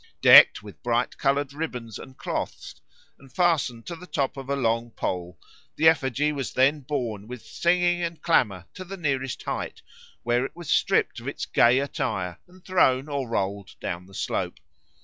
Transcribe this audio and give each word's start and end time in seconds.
Decked 0.23 0.63
with 0.63 0.81
bright 0.81 1.15
coloured 1.19 1.53
ribbons 1.53 1.99
and 1.99 2.17
cloths, 2.17 2.73
and 3.19 3.31
fastened 3.31 3.85
to 3.85 3.95
the 3.95 4.07
top 4.07 4.35
of 4.35 4.49
a 4.49 4.55
long 4.55 4.89
pole, 4.89 5.37
the 5.75 5.87
effigy 5.87 6.31
was 6.31 6.53
then 6.53 6.79
borne 6.79 7.27
with 7.27 7.45
singing 7.45 8.01
and 8.01 8.19
clamour 8.19 8.65
to 8.73 8.83
the 8.83 8.97
nearest 8.97 9.43
height, 9.43 9.83
where 10.23 10.43
it 10.43 10.55
was 10.55 10.71
stript 10.71 11.19
of 11.19 11.27
its 11.27 11.45
gay 11.45 11.77
attire 11.77 12.39
and 12.47 12.65
thrown 12.65 13.07
or 13.09 13.29
rolled 13.29 13.75
down 13.79 14.07
the 14.07 14.15
slope. 14.15 14.57